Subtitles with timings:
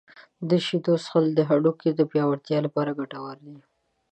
[0.49, 3.57] •د شیدو څښل د هډوکو د پیاوړتیا لپاره ګټور دي.